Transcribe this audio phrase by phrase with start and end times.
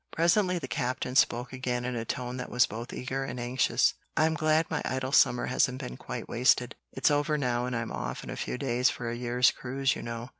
[0.13, 4.33] Presently the Captain spoke again in a tone that was both eager and anxious, "I'm
[4.33, 6.73] glad my idle summer hasn't been quite wasted.
[6.91, 10.01] It's over now, and I'm off in a few days for a year's cruise, you
[10.01, 10.29] know."